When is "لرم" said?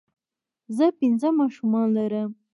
1.95-2.29